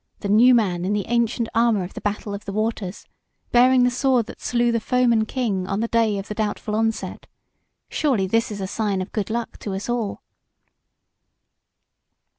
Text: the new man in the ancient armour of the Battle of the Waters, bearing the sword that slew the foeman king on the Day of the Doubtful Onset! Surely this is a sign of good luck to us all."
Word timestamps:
the 0.21 0.29
new 0.29 0.55
man 0.55 0.83
in 0.83 0.93
the 0.93 1.05
ancient 1.09 1.47
armour 1.53 1.83
of 1.83 1.93
the 1.93 2.01
Battle 2.01 2.33
of 2.33 2.45
the 2.45 2.51
Waters, 2.51 3.05
bearing 3.51 3.83
the 3.83 3.91
sword 3.91 4.25
that 4.25 4.41
slew 4.41 4.71
the 4.71 4.79
foeman 4.79 5.27
king 5.27 5.67
on 5.67 5.79
the 5.79 5.87
Day 5.87 6.17
of 6.17 6.27
the 6.27 6.33
Doubtful 6.33 6.75
Onset! 6.75 7.27
Surely 7.87 8.25
this 8.25 8.49
is 8.51 8.61
a 8.61 8.65
sign 8.65 8.99
of 9.03 9.11
good 9.11 9.29
luck 9.29 9.59
to 9.59 9.75
us 9.75 9.87
all." 9.87 10.23